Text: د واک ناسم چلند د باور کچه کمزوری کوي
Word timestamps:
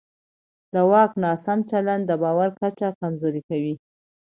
د 0.73 0.75
واک 0.91 1.11
ناسم 1.23 1.59
چلند 1.71 2.03
د 2.07 2.11
باور 2.23 2.49
کچه 2.59 2.87
کمزوری 2.99 3.41
کوي 3.49 3.75